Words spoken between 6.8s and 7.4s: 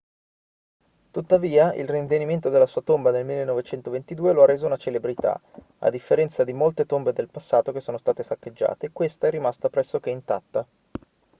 tombe del